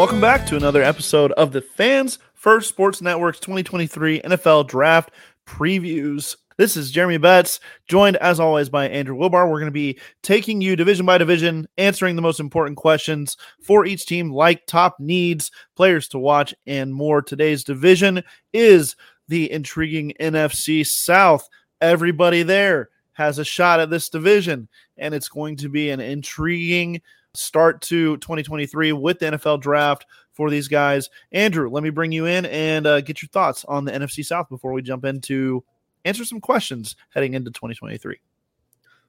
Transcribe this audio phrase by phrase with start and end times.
[0.00, 5.10] Welcome back to another episode of the Fans First Sports Network's 2023 NFL Draft
[5.46, 6.36] Previews.
[6.56, 9.46] This is Jeremy Betz, joined as always by Andrew Wilbar.
[9.46, 13.84] We're going to be taking you division by division, answering the most important questions for
[13.84, 17.20] each team, like top needs, players to watch, and more.
[17.20, 18.22] Today's division
[18.54, 18.96] is
[19.28, 21.46] the intriguing NFC South.
[21.82, 27.02] Everybody there has a shot at this division, and it's going to be an intriguing
[27.34, 31.10] start to 2023 with the NFL draft for these guys.
[31.32, 34.48] Andrew, let me bring you in and uh, get your thoughts on the NFC South
[34.48, 35.64] before we jump into
[36.04, 38.18] answer some questions heading into 2023.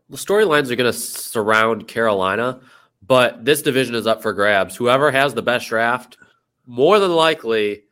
[0.09, 2.59] The storylines are going to surround Carolina,
[3.05, 4.75] but this division is up for grabs.
[4.75, 6.17] Whoever has the best draft,
[6.65, 7.83] more than likely,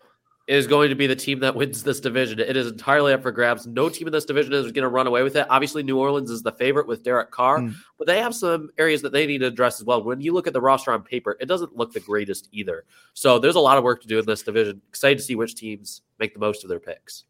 [0.49, 2.39] is going to be the team that wins this division.
[2.39, 3.67] It is entirely up for grabs.
[3.67, 5.45] No team in this division is going to run away with it.
[5.47, 7.75] Obviously, New Orleans is the favorite with Derek Carr, mm.
[7.99, 10.03] but they have some areas that they need to address as well.
[10.03, 12.85] When you look at the roster on paper, it doesn't look the greatest either.
[13.13, 14.81] So there's a lot of work to do in this division.
[14.89, 17.25] Excited to see which teams make the most of their picks.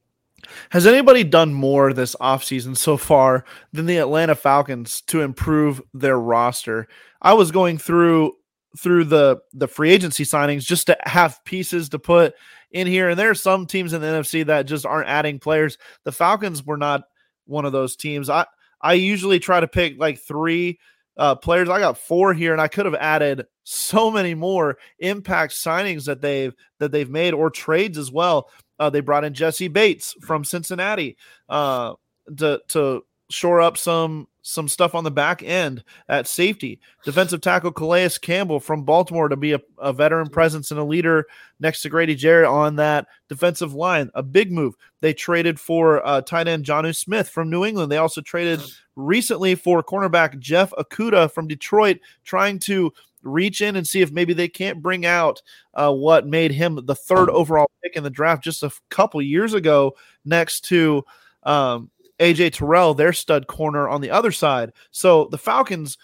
[0.69, 3.43] Has anybody done more this offseason so far
[3.73, 6.87] than the Atlanta Falcons to improve their roster?
[7.21, 8.37] I was going through
[8.77, 12.35] through the the free agency signings just to have pieces to put
[12.71, 13.09] in here.
[13.09, 15.77] And there are some teams in the NFC that just aren't adding players.
[16.03, 17.03] The Falcons were not
[17.45, 18.29] one of those teams.
[18.29, 18.45] I
[18.81, 20.79] I usually try to pick like three
[21.17, 21.69] uh, players.
[21.69, 26.21] I got four here, and I could have added so many more impact signings that
[26.21, 28.49] they've that they've made or trades as well.
[28.79, 31.17] Uh, they brought in Jessie Bates from Cincinnati
[31.49, 31.93] uh,
[32.37, 36.79] to to shore up some some stuff on the back end at safety.
[37.03, 41.25] Defensive tackle Calais Campbell from Baltimore to be a, a, veteran presence and a leader
[41.59, 44.09] next to Grady Jarrett on that defensive line.
[44.15, 44.75] A big move.
[45.01, 47.91] They traded for uh, tight end Jonnu Smith from New England.
[47.91, 48.61] They also traded
[48.95, 54.33] recently for cornerback Jeff Okudah from Detroit, trying to reach in and see if maybe
[54.33, 55.41] they can't bring out
[55.73, 59.53] uh, what made him the third overall pick in the draft just a couple years
[59.53, 59.93] ago
[60.23, 61.03] next to
[61.43, 64.73] um, AJ Terrell, their stud corner on the other side.
[64.91, 65.97] So the Falcons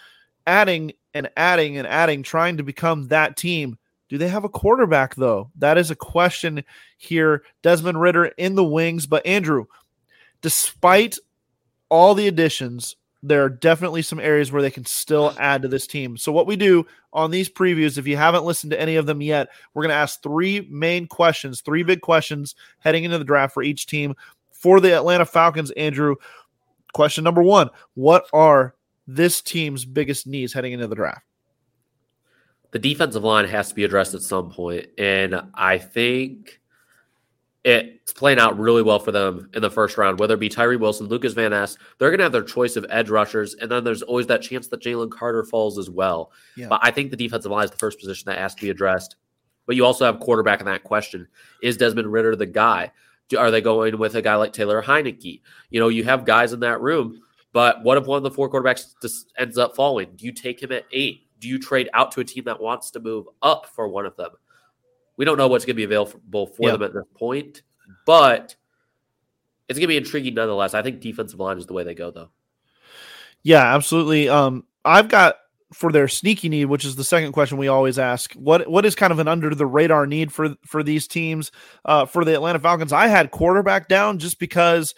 [0.47, 3.77] adding and adding and adding, trying to become that team.
[4.09, 5.49] Do they have a quarterback, though?
[5.57, 6.63] That is a question
[6.97, 7.43] here.
[7.63, 9.07] Desmond Ridder in the wings.
[9.07, 9.65] But Andrew,
[10.41, 11.17] despite
[11.89, 15.87] all the additions, there are definitely some areas where they can still add to this
[15.87, 16.17] team.
[16.17, 19.21] So, what we do on these previews, if you haven't listened to any of them
[19.21, 23.55] yet, we're going to ask three main questions, three big questions heading into the draft
[23.55, 24.13] for each team
[24.65, 26.15] for the Atlanta Falcons, Andrew.
[26.95, 28.73] Question number one What are
[29.05, 31.21] this team's biggest needs heading into the draft?
[32.71, 36.59] The defensive line has to be addressed at some point, and I think
[37.63, 40.77] it's playing out really well for them in the first round, whether it be Tyree
[40.77, 43.53] Wilson, Lucas Van Ness, they're going to have their choice of edge rushers.
[43.55, 46.31] And then there's always that chance that Jalen Carter falls as well.
[46.57, 46.69] Yeah.
[46.69, 49.15] But I think the defensive line is the first position that has to be addressed.
[49.67, 51.27] But you also have quarterback in that question.
[51.61, 52.91] Is Desmond Ridder the guy?
[53.37, 55.41] Are they going with a guy like Taylor Heinicke?
[55.69, 57.21] You know, you have guys in that room,
[57.53, 60.11] but what if one of the four quarterbacks just ends up falling?
[60.15, 61.27] Do you take him at eight?
[61.39, 64.15] Do you trade out to a team that wants to move up for one of
[64.15, 64.31] them?
[65.17, 67.63] We don't know what's going to be available for them at this point,
[68.05, 68.55] but
[69.67, 70.73] it's going to be intriguing nonetheless.
[70.73, 72.29] I think defensive line is the way they go, though.
[73.43, 74.27] Yeah, absolutely.
[74.29, 75.37] Um, I've got
[75.73, 78.33] for their sneaky need, which is the second question we always ask.
[78.33, 81.51] What what is kind of an under the radar need for for these teams?
[81.83, 84.93] Uh, for the Atlanta Falcons, I had quarterback down just because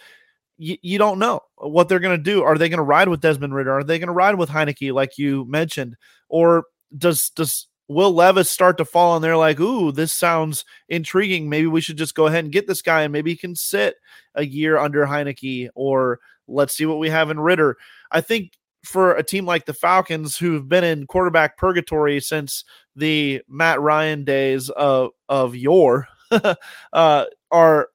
[0.58, 2.42] y- you don't know what they're going to do.
[2.42, 3.78] Are they going to ride with Desmond Ridder?
[3.78, 5.96] Are they going to ride with Heinicke, like you mentioned,
[6.28, 6.64] or
[6.96, 11.48] does does Will Levis start to fall on there like, ooh, this sounds intriguing.
[11.48, 13.94] Maybe we should just go ahead and get this guy and maybe he can sit
[14.34, 17.78] a year under Heinicke, or let's see what we have in Ridder.
[18.10, 18.52] I think
[18.84, 22.64] for a team like the Falcons, who've been in quarterback purgatory since
[22.96, 26.08] the Matt Ryan days of of yore,
[26.92, 27.88] uh, are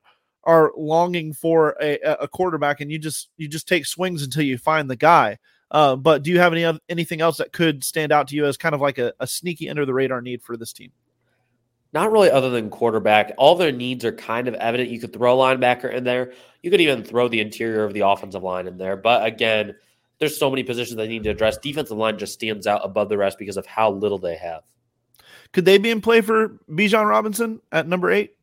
[0.46, 4.58] are longing for a, a quarterback, and you just you just take swings until you
[4.58, 5.38] find the guy.
[5.72, 8.58] Uh, but do you have any anything else that could stand out to you as
[8.58, 10.92] kind of like a, a sneaky under the radar need for this team?
[11.94, 13.34] Not really, other than quarterback.
[13.38, 14.90] All their needs are kind of evident.
[14.90, 16.34] You could throw a linebacker in there.
[16.64, 18.98] You could even throw the interior of the offensive line in there.
[18.98, 19.76] But again,
[20.24, 21.58] there's so many positions they need to address.
[21.58, 24.64] Defensive line just stands out above the rest because of how little they have.
[25.52, 28.38] Could they be in play for Bijan Robinson at number eight?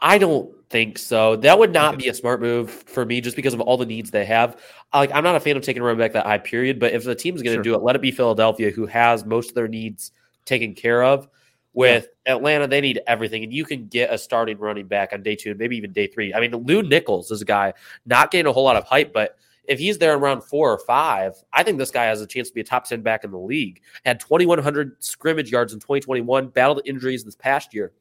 [0.00, 1.36] I don't think so.
[1.36, 4.10] That would not be a smart move for me just because of all the needs
[4.10, 4.60] they have.
[4.92, 7.04] Like I'm not a fan of taking a running back that high period, but if
[7.04, 7.62] the team's going to sure.
[7.62, 10.10] do it, let it be Philadelphia who has most of their needs
[10.44, 11.28] taken care of.
[11.72, 12.34] With yeah.
[12.34, 15.50] Atlanta, they need everything, and you can get a starting running back on day two
[15.50, 16.34] and maybe even day three.
[16.34, 17.74] I mean, Lew Nichols is a guy
[18.04, 20.78] not getting a whole lot of hype, but if he's there in round four or
[20.78, 23.30] five, I think this guy has a chance to be a top 10 back in
[23.30, 23.82] the league.
[24.04, 27.92] Had 2,100 scrimmage yards in 2021, battled injuries this past year,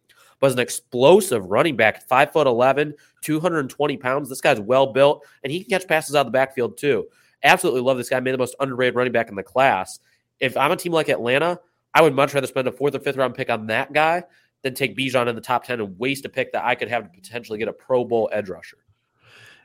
[0.41, 4.29] was an explosive running back, five foot 11, 220 pounds.
[4.29, 7.05] This guy's well built, and he can catch passes out of the backfield too.
[7.43, 8.19] Absolutely love this guy.
[8.19, 9.99] Made the most underrated running back in the class.
[10.39, 11.59] If I'm a team like Atlanta,
[11.93, 14.23] I would much rather spend a fourth or fifth round pick on that guy
[14.63, 17.03] than take Bijan in the top 10 and waste a pick that I could have
[17.03, 18.77] to potentially get a Pro Bowl edge rusher.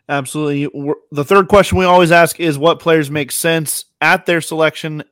[0.08, 0.94] Absolutely.
[1.12, 5.04] The third question we always ask is what players make sense at their selection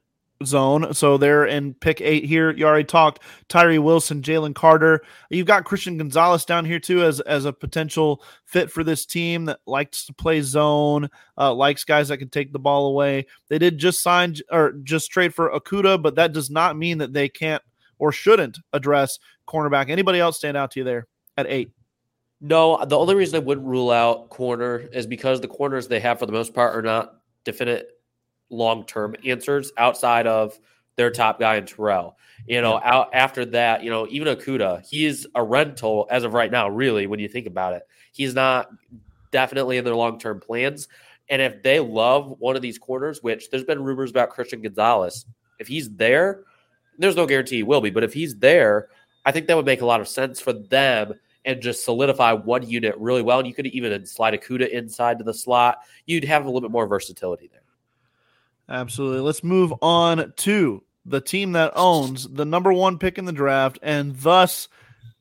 [0.44, 0.94] zone.
[0.94, 2.50] So they're in pick eight here.
[2.50, 5.02] You already talked Tyree Wilson, Jalen Carter.
[5.28, 9.44] You've got Christian Gonzalez down here too as as a potential fit for this team
[9.46, 11.08] that likes to play zone,
[11.38, 13.26] uh, likes guys that can take the ball away.
[13.48, 17.12] They did just sign or just trade for Okudah, but that does not mean that
[17.12, 17.62] they can't
[17.98, 19.90] or shouldn't address cornerback.
[19.90, 21.70] Anybody else stand out to you there at eight?
[22.40, 26.18] No, the only reason I wouldn't rule out corner is because the corners they have
[26.18, 27.90] for the most part are not definite
[28.48, 30.58] long term answers outside of
[30.96, 32.16] their top guy in Terrell.
[32.46, 32.94] You know, yeah.
[32.94, 37.06] out after that, you know, even Okudah, he's a rental as of right now, really,
[37.06, 37.82] when you think about it.
[38.12, 38.70] He's not
[39.30, 40.88] definitely in their long term plans.
[41.28, 45.26] And if they love one of these corners, which there's been rumors about Christian Gonzalez,
[45.58, 46.44] if he's there,
[46.98, 48.88] there's no guarantee he will be, but if he's there,
[49.24, 51.14] I think that would make a lot of sense for them
[51.44, 53.38] and just solidify one unit really well.
[53.38, 55.78] And you could even slide Okudah inside to the slot.
[56.06, 57.60] You'd have a little bit more versatility there.
[58.68, 59.20] Absolutely.
[59.20, 63.78] Let's move on to the team that owns the number one pick in the draft
[63.82, 64.68] and thus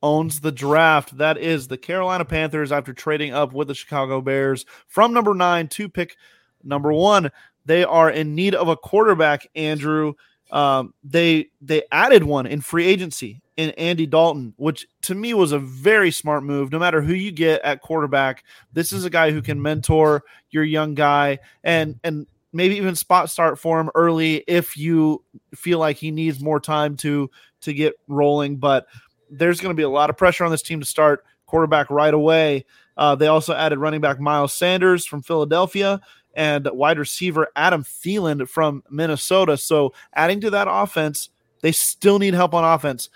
[0.04, 1.18] owns the draft.
[1.18, 5.68] That is the Carolina Panthers after trading up with the Chicago Bears from number nine
[5.69, 6.15] to pick
[6.63, 7.31] number one.
[7.65, 10.13] They are in need of a quarterback, Andrew.
[10.51, 15.52] Um, they they added one in free agency in Andy Dalton, which to me was
[15.52, 16.72] a very smart move.
[16.72, 20.64] No matter who you get at quarterback, this is a guy who can mentor your
[20.64, 25.22] young guy and and maybe even spot start for him early if you
[25.54, 27.30] feel like he needs more time to
[27.60, 28.56] to get rolling.
[28.56, 28.88] But
[29.30, 32.14] there's going to be a lot of pressure on this team to start quarterback right
[32.14, 32.66] away.
[32.96, 36.00] Uh, they also added running back Miles Sanders from Philadelphia
[36.34, 39.58] and wide receiver Adam Thielen from Minnesota.
[39.58, 41.28] So adding to that offense,
[41.62, 43.10] they still need help on offense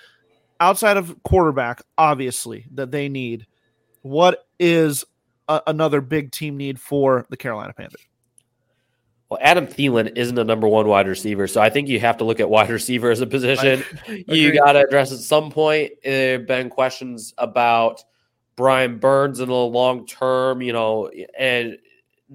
[0.63, 3.45] outside of quarterback, obviously, that they need,
[4.01, 5.04] what is
[5.50, 8.01] a, another big team need for the Carolina Panthers?
[9.30, 12.24] Well, Adam Thielen isn't a number one wide receiver, so I think you have to
[12.24, 13.83] look at wide receiver as a position.
[14.27, 15.92] you got to address at some point.
[16.04, 18.04] There have been questions about
[18.56, 21.77] Brian Burns in the long term, you know, and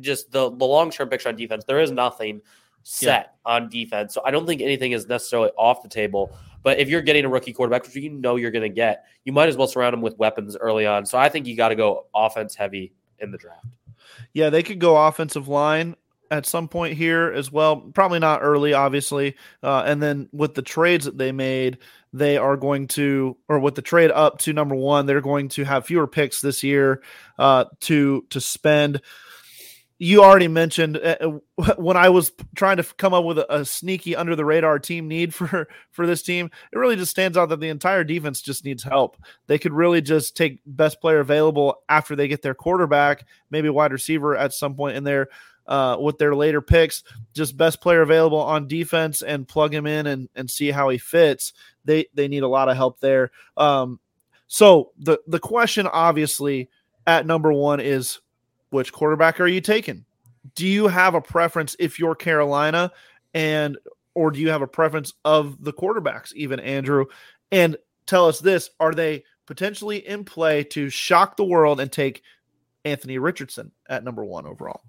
[0.01, 1.65] just the, the long term picture on defense.
[1.65, 2.43] There is nothing
[2.83, 3.53] set yeah.
[3.53, 6.37] on defense, so I don't think anything is necessarily off the table.
[6.63, 9.33] But if you're getting a rookie quarterback, which you know you're going to get, you
[9.33, 11.07] might as well surround him with weapons early on.
[11.07, 13.67] So I think you got to go offense heavy in the draft.
[14.33, 15.97] Yeah, they could go offensive line
[16.31, 17.77] at some point here as well.
[17.77, 19.37] Probably not early, obviously.
[19.63, 21.79] Uh, and then with the trades that they made,
[22.13, 25.65] they are going to, or with the trade up to number one, they're going to
[25.65, 27.03] have fewer picks this year
[27.39, 29.01] uh, to to spend
[29.99, 31.17] you already mentioned uh,
[31.59, 34.79] uh when I was trying to come up with a, a, sneaky under the radar
[34.79, 38.41] team need for for this team, it really just stands out that the entire defense
[38.41, 39.17] just needs help.
[39.47, 43.93] They could really just take best player available after they get their quarterback, maybe wide
[43.93, 45.29] receiver at some point in there.
[45.67, 47.05] Uh, with their later picks,
[47.35, 50.97] just best player available on defense and plug him in and, and see how he
[50.97, 51.53] fits.
[51.85, 53.33] They they need a lot of help there.
[53.55, 54.01] Um,
[54.47, 56.71] so the the question obviously
[57.07, 58.21] at number one is
[58.71, 60.05] which quarterback are you taking?
[60.55, 62.93] Do you have a preference if you're Carolina
[63.35, 63.79] and
[64.15, 67.07] or do you have a preference of the quarterbacks even Andrew?
[67.53, 72.23] And tell us this, are they potentially in play to shock the world and take
[72.85, 74.83] Anthony Richardson at number 1 overall?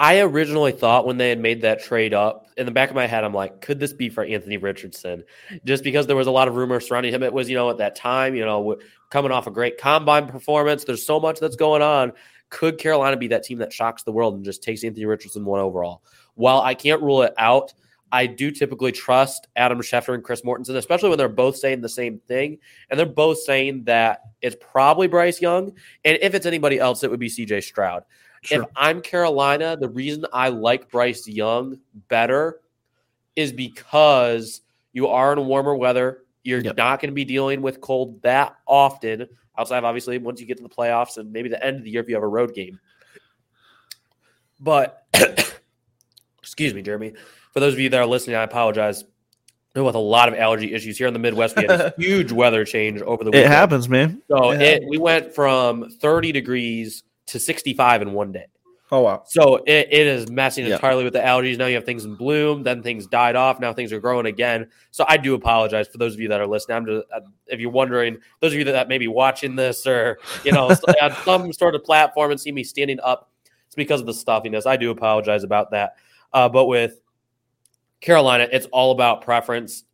[0.00, 3.08] I originally thought when they had made that trade up, in the back of my
[3.08, 5.24] head, I'm like, could this be for Anthony Richardson?
[5.64, 7.24] Just because there was a lot of rumors surrounding him.
[7.24, 8.76] It was, you know, at that time, you know,
[9.10, 10.84] coming off a great combine performance.
[10.84, 12.12] There's so much that's going on.
[12.48, 15.60] Could Carolina be that team that shocks the world and just takes Anthony Richardson one
[15.60, 16.02] overall?
[16.36, 17.74] While I can't rule it out,
[18.12, 21.88] I do typically trust Adam Schefter and Chris Mortensen, especially when they're both saying the
[21.88, 22.58] same thing.
[22.88, 25.72] And they're both saying that it's probably Bryce Young.
[26.04, 28.04] And if it's anybody else, it would be CJ Stroud.
[28.42, 28.62] Sure.
[28.62, 31.78] If I'm Carolina, the reason I like Bryce Young
[32.08, 32.60] better
[33.36, 36.24] is because you are in warmer weather.
[36.42, 36.76] You're yep.
[36.76, 40.62] not going to be dealing with cold that often, outside obviously once you get to
[40.62, 42.80] the playoffs and maybe the end of the year if you have a road game.
[44.60, 45.04] But
[46.42, 47.14] excuse me, Jeremy.
[47.52, 49.04] For those of you that are listening, I apologize.
[49.74, 52.64] With a lot of allergy issues here in the Midwest, we had a huge weather
[52.64, 53.44] change over the weekend.
[53.44, 54.22] It happens, man.
[54.26, 58.46] So it, it we went from 30 degrees to 65 in one day.
[58.90, 59.22] Oh wow!
[59.26, 60.74] So it, it is messing yeah.
[60.76, 61.54] entirely with the algae.
[61.56, 63.60] Now you have things in bloom, then things died off.
[63.60, 64.68] Now things are growing again.
[64.92, 66.78] So I do apologize for those of you that are listening.
[66.78, 67.06] I'm just,
[67.48, 70.70] if you're wondering, those of you that may be watching this or you know
[71.02, 73.30] on some sort of platform and see me standing up,
[73.66, 74.64] it's because of the stuffiness.
[74.64, 75.96] I do apologize about that.
[76.32, 76.98] Uh, but with
[78.00, 79.84] Carolina, it's all about preference.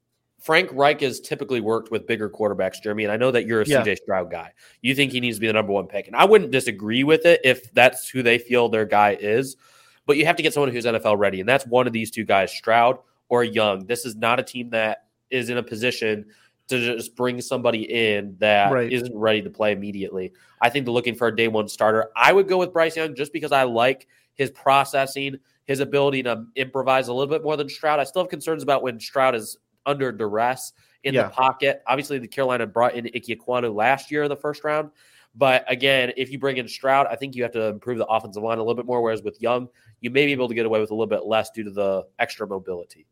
[0.45, 3.67] Frank Reich has typically worked with bigger quarterbacks, Jeremy, and I know that you're a
[3.67, 3.83] yeah.
[3.83, 4.53] CJ Stroud guy.
[4.83, 7.25] You think he needs to be the number one pick, and I wouldn't disagree with
[7.25, 9.57] it if that's who they feel their guy is.
[10.05, 12.25] But you have to get someone who's NFL ready, and that's one of these two
[12.25, 12.99] guys, Stroud
[13.31, 13.87] or Young.
[13.87, 16.27] This is not a team that is in a position
[16.69, 18.93] to just bring somebody in that right.
[18.93, 20.35] not ready to play immediately.
[20.61, 22.11] I think they're looking for a day one starter.
[22.15, 26.45] I would go with Bryce Young just because I like his processing, his ability to
[26.55, 27.99] improvise a little bit more than Stroud.
[27.99, 30.73] I still have concerns about when Stroud is under duress
[31.05, 31.25] in yeah.
[31.25, 31.83] the pocket.
[31.87, 34.91] Obviously, the Carolina brought in Ike Ekwonu last year in the first round.
[35.37, 38.43] But again, if you bring in Stroud, I think you have to improve the offensive
[38.43, 39.03] line a little bit more.
[39.03, 39.69] Whereas with Young,
[40.01, 42.05] you may be able to get away with a little bit less due to the
[42.19, 43.07] extra mobility.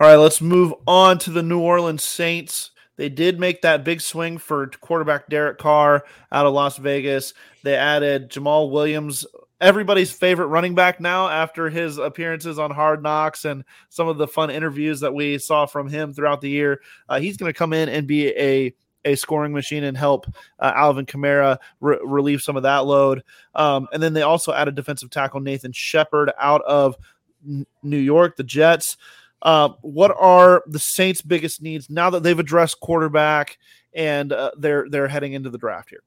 [0.00, 2.70] All right, let's move on to the New Orleans Saints.
[2.96, 7.34] They did make that big swing for quarterback Derek Carr out of Las Vegas.
[7.62, 9.26] They added Jamaal Williams
[9.60, 14.28] everybody's favorite running back now after his appearances on Hard Knocks and some of the
[14.28, 16.80] fun interviews that we saw from him throughout the year.
[17.08, 18.74] Uh, he's going to come in and be a
[19.04, 20.26] a scoring machine and help
[20.58, 23.22] uh, Alvin Kamara re- relieve some of that load.
[23.54, 26.96] Um, and then they also added defensive tackle Nathan Shepherd out of
[27.46, 28.96] N- New York, the Jets.
[29.40, 33.58] Uh, what are the Saints' biggest needs now that they've addressed quarterback
[33.94, 36.02] and uh, they're they're heading into the draft here?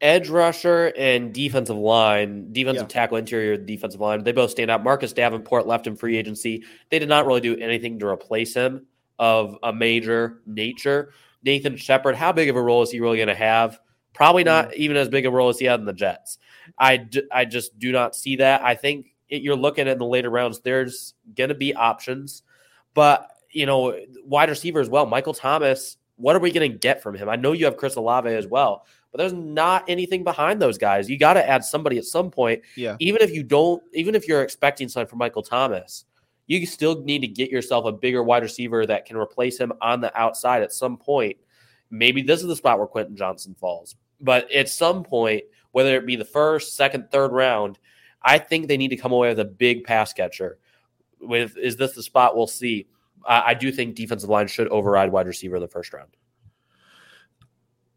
[0.00, 2.88] Edge rusher and defensive line, defensive yeah.
[2.88, 4.84] tackle, interior defensive line, they both stand out.
[4.84, 6.64] Marcus Davenport left in free agency.
[6.90, 8.86] They did not really do anything to replace him
[9.18, 11.12] of a major nature.
[11.42, 13.80] Nathan Shepherd, how big of a role is he really going to have?
[14.12, 14.74] Probably not mm.
[14.74, 16.38] even as big a role as he had in the Jets.
[16.78, 18.62] I, d- I just do not see that.
[18.62, 22.42] I think it, you're looking at the later rounds, there's going to be options,
[22.92, 25.06] but you know, wide receiver as well.
[25.06, 27.28] Michael Thomas, what are we going to get from him?
[27.28, 31.08] I know you have Chris Olave as well, but there's not anything behind those guys.
[31.08, 32.62] You got to add somebody at some point.
[32.74, 32.96] Yeah.
[32.98, 36.04] Even if you don't, even if you're expecting something from Michael Thomas,
[36.46, 40.00] you still need to get yourself a bigger wide receiver that can replace him on
[40.00, 41.36] the outside at some point.
[41.90, 43.96] Maybe this is the spot where Quentin Johnston falls.
[44.20, 47.78] But at some point, whether it be the first, second, third round,
[48.22, 50.58] I think they need to come away with a big pass catcher.
[51.20, 52.86] With is this the spot we'll see?
[53.24, 56.10] I do think defensive line should override wide receiver in the first round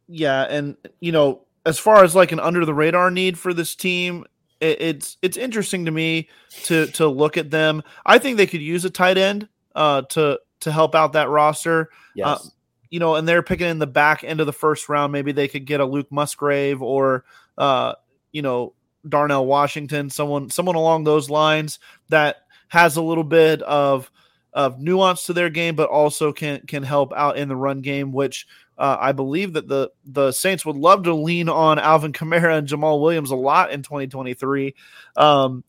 [0.09, 3.75] yeah, and you know, as far as like an under the radar need for this
[3.75, 4.25] team,
[4.59, 6.27] it, it's it's interesting to me
[6.63, 7.83] to to look at them.
[8.05, 11.89] I think they could use a tight end uh, to to help out that roster.
[12.15, 12.27] Yes.
[12.27, 12.49] Uh,
[12.89, 15.13] you know, and they're picking in the back end of the first round.
[15.13, 17.23] Maybe they could get a Luke Musgrave or
[17.59, 17.93] uh,
[18.31, 18.73] you know,
[19.07, 21.77] Darnell Washington, someone someone along those lines
[22.09, 22.37] that
[22.69, 24.09] has a little bit of
[24.53, 28.11] of nuance to their game, but also can can help out in the run game,
[28.11, 32.57] which uh, I believe that the the Saints would love to lean on Alvin Kamara
[32.57, 34.73] and Jamaal Williams a lot in 2023.
[35.17, 35.63] Um,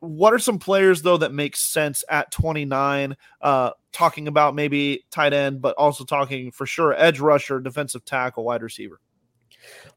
[0.00, 3.16] what are some players though that make sense at 29?
[3.40, 8.44] Uh, talking about maybe tight end, but also talking for sure edge rusher, defensive tackle,
[8.44, 9.00] wide receiver.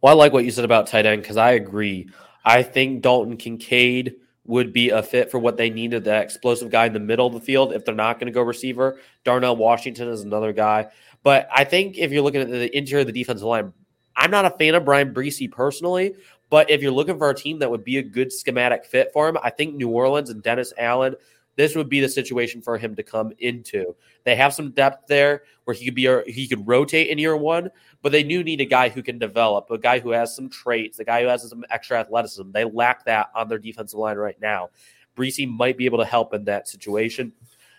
[0.02, 2.10] Well, I like what you said about tight end because I agree.
[2.44, 6.86] I think Dalton Kincaid would be a fit for what they needed that explosive guy
[6.86, 9.00] in the middle of the field if they're not going to go receiver.
[9.24, 10.88] Darnell Washington is another guy.
[11.24, 13.72] But I think if you're looking at the interior of the defensive line,
[14.16, 16.16] I'm not a fan of Bryan Bresee personally,
[16.50, 19.30] but if you're looking for a team that would be a good schematic fit for
[19.30, 21.16] him, I think New Orleans and Dennis Allen,
[21.62, 23.96] this would be the situation for him to come into.
[24.24, 27.70] They have some depth there where he could be he could rotate in year one,
[28.02, 30.98] but they do need a guy who can develop, a guy who has some traits,
[30.98, 32.52] a guy who has some extra athleticism.
[32.52, 34.70] They lack that on their defensive line right now.
[35.16, 37.32] Bresee might be able to help in that situation.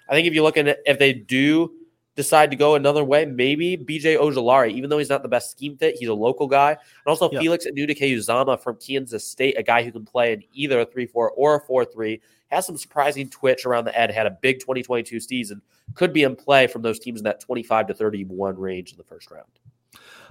[0.08, 1.72] I think if you look at it, if they do
[2.14, 5.76] decide to go another way, maybe BJ Ojulari, even though he's not the best scheme
[5.76, 6.71] fit, he's a local guy.
[6.71, 7.40] And also yep.
[7.40, 11.31] Felix Anudike-Uzomah from Kansas State, a guy who can play in either a 3 4
[11.31, 15.21] or a 4 3, has some surprising twitch around the head, had a big 2022
[15.21, 15.62] season,
[15.95, 19.04] could be in play from those teams in that 25 to 31 range in the
[19.04, 19.47] first round.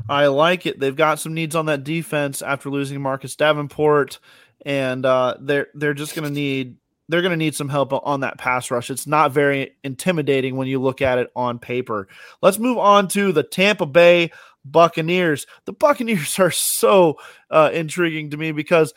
[0.08, 0.80] I like it.
[0.80, 4.20] They've got some needs on that defense after losing Marcus Davenport,
[4.66, 6.78] and uh, they're they're just going to need
[7.12, 8.89] they're going to need some help on that pass rush.
[8.89, 12.08] It's not very intimidating when you look at it on paper.
[12.41, 14.32] Let's move on to the Tampa Bay
[14.63, 15.46] Buccaneers.
[15.65, 17.18] The Buccaneers are so
[17.50, 18.94] uh, intriguing to me because,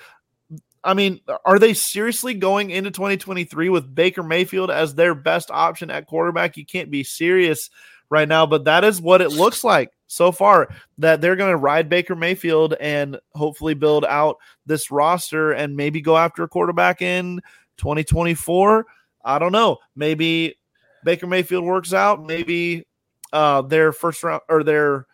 [0.84, 5.90] I mean, are they seriously going into 2023 with Baker Mayfield as their best option
[5.90, 6.56] at quarterback?
[6.56, 7.68] You can't be serious
[8.10, 10.68] right now, but that is what it looks like so far
[10.98, 16.00] that they're going to ride Baker Mayfield and hopefully build out this roster and maybe
[16.00, 17.40] go after a quarterback in
[17.78, 18.86] 2024.
[19.24, 19.78] I don't know.
[19.96, 20.56] Maybe
[21.04, 22.24] Baker Mayfield works out.
[22.24, 22.86] Maybe
[23.32, 25.06] uh, their first round or their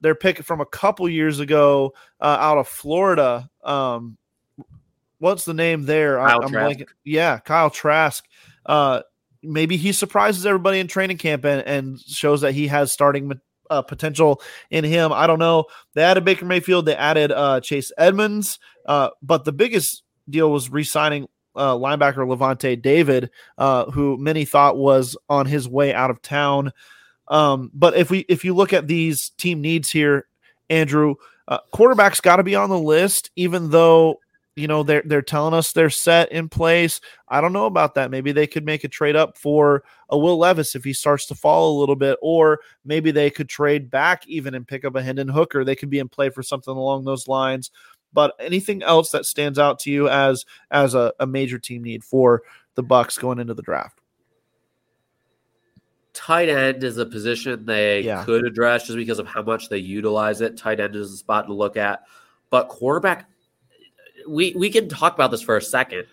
[0.00, 3.50] their pick from a couple years ago uh, out of Florida.
[3.64, 4.16] Um,
[5.18, 6.18] what's the name there?
[6.18, 6.80] Kyle I'm Trask.
[7.04, 8.24] Yeah, Kyle Trask.
[8.64, 9.02] Uh,
[9.42, 13.32] maybe he surprises everybody in training camp and, and shows that he has starting
[13.70, 15.12] uh, potential in him.
[15.12, 15.64] I don't know.
[15.94, 16.86] They added Baker Mayfield.
[16.86, 18.58] They added uh, Chase Edmonds.
[18.86, 24.78] Uh, but the biggest deal was re-signing uh, linebacker Lavonte David, uh, who many thought
[24.78, 26.72] was on his way out of town.
[27.26, 30.26] Um, but if we if you look at these team needs here,
[30.70, 31.16] Andrew,
[31.48, 34.20] uh, quarterback's got to be on the list, even though
[34.56, 37.00] you know they're they're telling us they're set in place.
[37.28, 38.10] I don't know about that.
[38.10, 41.34] Maybe they could make a trade up for a Will Levis if he starts to
[41.34, 45.02] fall a little bit, or maybe they could trade back even and pick up a
[45.02, 45.64] Hendon Hooker.
[45.64, 47.70] They could be in play for something along those lines.
[48.12, 52.02] But anything else that stands out to you as as a, a major team need
[52.04, 52.42] for
[52.74, 54.00] the Bucks going into the draft?
[56.14, 58.24] Tight end is a position they Yeah.
[58.24, 60.56] could address just because of how much they utilize it.
[60.56, 62.02] Tight end is a spot to look at.
[62.50, 63.28] But quarterback,
[64.26, 66.06] we we can talk about this for a second.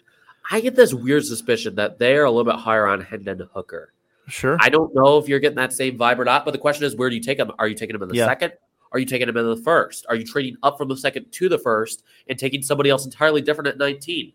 [0.52, 3.94] I get this weird suspicion that they are a little bit higher on Hendon Hooker.
[4.28, 4.58] Sure.
[4.60, 6.96] I don't know if you're getting that same vibe or not, but the question is,
[6.96, 7.52] where do you take him?
[7.58, 8.28] Are you taking him in the Yeah.
[8.28, 8.54] second?
[8.96, 10.06] Are you taking him in the first?
[10.08, 13.42] Are you trading up from the second to the first and taking somebody else entirely
[13.42, 14.32] different at 19?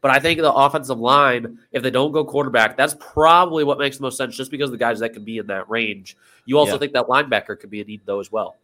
[0.00, 3.96] But I think the offensive line, if they don't go quarterback, that's probably what makes
[3.96, 6.16] the most sense, just because of the guys that can be in that range.
[6.44, 6.78] You also Yeah.
[6.78, 8.54] think that linebacker could be a need though as well.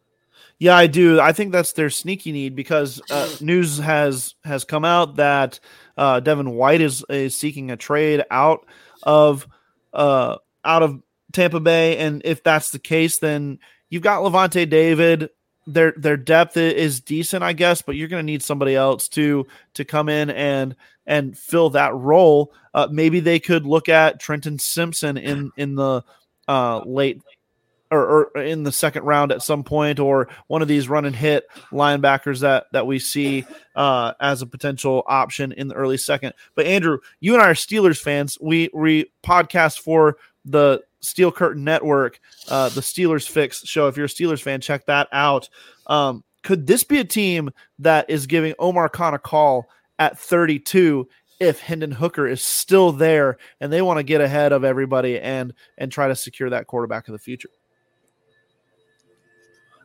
[0.60, 1.18] Yeah, I do.
[1.18, 5.58] I think that's their sneaky need because uh, news has has come out that
[5.96, 8.64] uh, Devin White is is seeking a trade out
[9.02, 9.48] of
[9.92, 11.02] uh, out of
[11.32, 13.58] Tampa Bay, and if that's the case, then
[13.90, 15.30] you've got Lavonte David.
[15.66, 19.46] Their their depth is decent, I guess, but you're going to need somebody else to
[19.74, 20.74] to come in and
[21.06, 22.52] and fill that role.
[22.72, 26.02] Uh, maybe they could look at Trenton Simpson in in the
[26.48, 27.20] uh, late
[27.90, 31.16] or, or in the second round at some point, or one of these run and
[31.16, 36.32] hit linebackers that that we see uh, as a potential option in the early second.
[36.54, 38.38] But Andrew, you and I are Steelers fans.
[38.40, 43.88] We we podcast for the Steel Curtain Network, uh, the Steelers Fix show.
[43.88, 45.48] If you're a Steelers fan, check that out.
[45.86, 51.08] Um, could this be a team that is giving Omar Khan a call at 32
[51.38, 55.54] if Hendon Hooker is still there and they want to get ahead of everybody and
[55.78, 57.50] and try to secure that quarterback of the future?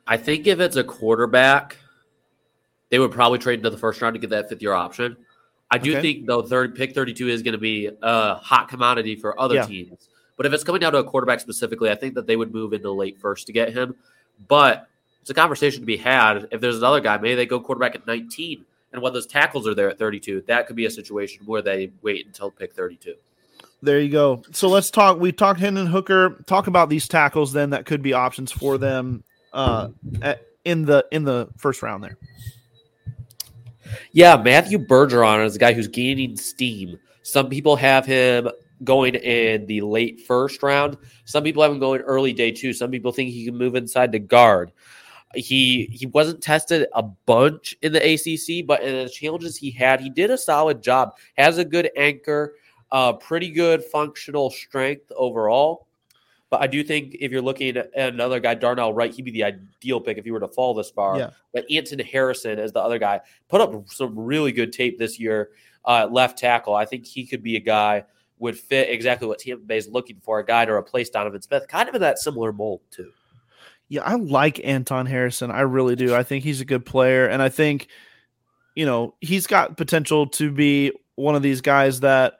[0.07, 1.77] I think if it's a quarterback,
[2.89, 5.17] they would probably trade into the first round to get that fifth year option.
[5.71, 6.01] I do Okay.
[6.01, 9.65] think though third pick 32 is going to be a hot commodity for other Yeah.
[9.65, 10.09] teams.
[10.37, 12.73] But if it's coming down to a quarterback specifically, I think that they would move
[12.73, 13.95] into late first to get him.
[14.47, 14.87] But
[15.21, 16.47] it's a conversation to be had.
[16.51, 18.65] If there's another guy, maybe they go quarterback at 19.
[18.93, 21.91] And when those tackles are there at 32, that could be a situation where they
[22.01, 23.15] wait until pick 32.
[23.81, 24.41] There you go.
[24.51, 25.19] So let's talk.
[25.19, 26.43] We talked Hendon Hooker.
[26.45, 29.89] Talk about these tackles then that could be options for them uh,
[30.21, 32.17] at, in the in the first round there.
[34.11, 36.99] Yeah, Matthew Bergeron is a guy who's gaining steam.
[37.21, 38.49] Some people have him
[38.85, 40.97] going in the late first round.
[41.25, 42.71] Some people have him going early day two.
[42.71, 44.71] Some people think he can move inside the guard.
[45.35, 49.99] He he wasn't tested a bunch in the ACC, but in the challenges he had,
[49.99, 51.17] he did a solid job.
[51.37, 52.55] Has a good anchor,
[52.91, 55.87] uh, pretty good functional strength overall.
[56.49, 59.43] But I do think if you're looking at another guy, Darnell Wright, he'd be the
[59.43, 61.17] ideal pick if he were to fall this far.
[61.17, 61.31] Yeah.
[61.53, 63.21] But Anton Harrison is the other guy.
[63.49, 65.49] Put up some really good tape this year
[65.85, 66.75] uh, at left tackle.
[66.75, 68.05] I think he could be a guy
[68.39, 71.67] would fit exactly what Tampa Bay is looking for, a guy to replace Donovan Smith,
[71.67, 73.11] kind of in that similar mold too.
[73.87, 75.51] Yeah, I like Anton Harrison.
[75.51, 76.15] I really do.
[76.15, 77.87] I think he's a good player, and I think
[78.75, 82.39] you know he's got potential to be one of these guys that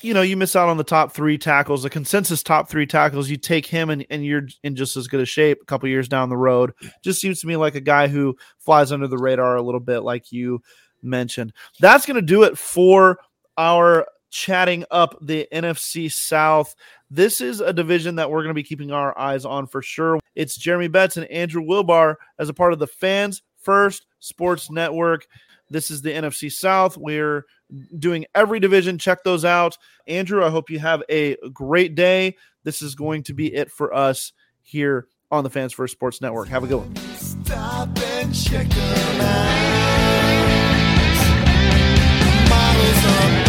[0.00, 3.28] you know you miss out on the top three tackles, the consensus top three tackles.
[3.28, 6.08] You take him, and, and you're in just as good a shape a couple years
[6.08, 6.72] down the road.
[7.02, 10.00] Just seems to me like a guy who flies under the radar a little bit,
[10.00, 10.62] like you
[11.02, 11.52] mentioned.
[11.80, 13.18] That's going to do it for
[13.58, 16.74] our chatting up the NFC South.
[17.10, 20.18] This is a division that we're going to be keeping our eyes on for sure.
[20.34, 25.26] It's Jeremy Betz and Andrew Wilbar as a part of the Fans First Sports Network.
[25.70, 26.96] This is the NFC South.
[26.96, 27.44] We're
[27.98, 28.98] doing every division.
[28.98, 29.78] Check those out.
[30.06, 32.36] Andrew, I hope you have a great day.
[32.64, 36.48] This is going to be it for us here on the Fans First Sports Network.
[36.48, 36.96] Have a good one.
[37.16, 39.62] Stop and check them out.
[42.48, 43.41] Models